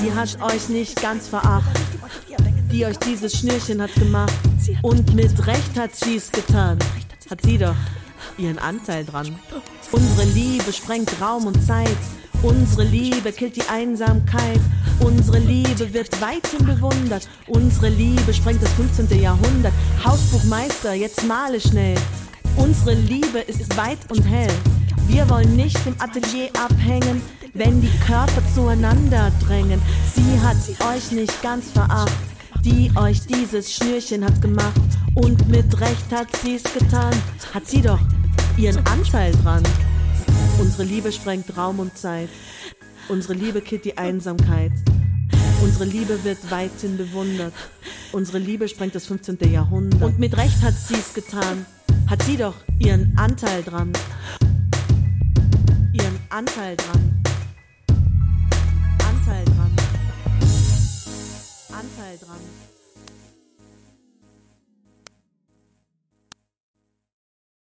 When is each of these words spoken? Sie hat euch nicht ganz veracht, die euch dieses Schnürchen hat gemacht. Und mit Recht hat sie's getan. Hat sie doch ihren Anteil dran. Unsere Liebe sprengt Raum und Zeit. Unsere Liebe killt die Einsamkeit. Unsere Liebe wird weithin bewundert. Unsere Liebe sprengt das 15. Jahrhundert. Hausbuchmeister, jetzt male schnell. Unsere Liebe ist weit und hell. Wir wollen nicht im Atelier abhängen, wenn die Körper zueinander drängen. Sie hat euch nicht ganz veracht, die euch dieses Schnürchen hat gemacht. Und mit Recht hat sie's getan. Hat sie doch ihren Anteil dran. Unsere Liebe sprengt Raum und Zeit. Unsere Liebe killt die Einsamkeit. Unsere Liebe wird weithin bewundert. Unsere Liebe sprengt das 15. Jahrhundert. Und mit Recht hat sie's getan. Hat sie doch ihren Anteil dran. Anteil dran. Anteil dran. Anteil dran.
Sie 0.00 0.12
hat 0.12 0.42
euch 0.42 0.68
nicht 0.68 1.00
ganz 1.00 1.26
veracht, 1.26 1.80
die 2.70 2.84
euch 2.84 2.98
dieses 2.98 3.38
Schnürchen 3.38 3.80
hat 3.80 3.94
gemacht. 3.94 4.34
Und 4.82 5.14
mit 5.14 5.46
Recht 5.46 5.78
hat 5.78 5.96
sie's 5.96 6.30
getan. 6.30 6.78
Hat 7.30 7.40
sie 7.40 7.56
doch 7.56 7.74
ihren 8.36 8.58
Anteil 8.58 9.06
dran. 9.06 9.38
Unsere 9.92 10.24
Liebe 10.28 10.70
sprengt 10.70 11.10
Raum 11.18 11.46
und 11.46 11.64
Zeit. 11.64 11.96
Unsere 12.42 12.84
Liebe 12.84 13.32
killt 13.32 13.56
die 13.56 13.66
Einsamkeit. 13.70 14.60
Unsere 15.00 15.38
Liebe 15.38 15.94
wird 15.94 16.20
weithin 16.20 16.66
bewundert. 16.66 17.26
Unsere 17.46 17.88
Liebe 17.88 18.34
sprengt 18.34 18.62
das 18.62 18.72
15. 18.74 19.18
Jahrhundert. 19.18 19.72
Hausbuchmeister, 20.04 20.92
jetzt 20.92 21.26
male 21.26 21.58
schnell. 21.58 21.96
Unsere 22.56 22.92
Liebe 22.92 23.38
ist 23.38 23.74
weit 23.78 23.98
und 24.10 24.22
hell. 24.24 24.52
Wir 25.08 25.28
wollen 25.30 25.56
nicht 25.56 25.78
im 25.86 25.94
Atelier 26.00 26.50
abhängen, 26.58 27.22
wenn 27.54 27.80
die 27.80 27.98
Körper 28.06 28.42
zueinander 28.54 29.30
drängen. 29.46 29.80
Sie 30.14 30.40
hat 30.40 30.56
euch 30.94 31.12
nicht 31.12 31.42
ganz 31.42 31.70
veracht, 31.70 32.12
die 32.62 32.90
euch 32.96 33.20
dieses 33.26 33.72
Schnürchen 33.72 34.24
hat 34.24 34.42
gemacht. 34.42 34.80
Und 35.14 35.48
mit 35.48 35.80
Recht 35.80 36.12
hat 36.12 36.34
sie's 36.36 36.64
getan. 36.64 37.14
Hat 37.54 37.66
sie 37.66 37.82
doch 37.82 38.00
ihren 38.56 38.84
Anteil 38.86 39.32
dran. 39.42 39.62
Unsere 40.58 40.82
Liebe 40.82 41.12
sprengt 41.12 41.56
Raum 41.56 41.78
und 41.78 41.96
Zeit. 41.96 42.28
Unsere 43.08 43.34
Liebe 43.34 43.60
killt 43.60 43.84
die 43.84 43.96
Einsamkeit. 43.96 44.72
Unsere 45.62 45.84
Liebe 45.84 46.22
wird 46.24 46.50
weithin 46.50 46.96
bewundert. 46.96 47.54
Unsere 48.12 48.38
Liebe 48.38 48.68
sprengt 48.68 48.94
das 48.94 49.06
15. 49.06 49.38
Jahrhundert. 49.52 50.02
Und 50.02 50.18
mit 50.18 50.36
Recht 50.36 50.60
hat 50.62 50.74
sie's 50.74 51.14
getan. 51.14 51.64
Hat 52.08 52.22
sie 52.22 52.36
doch 52.36 52.54
ihren 52.78 53.16
Anteil 53.16 53.62
dran. 53.62 53.92
Anteil 56.36 56.76
dran. 56.76 57.22
Anteil 59.08 59.44
dran. 59.44 59.72
Anteil 61.72 62.18
dran. 62.18 62.75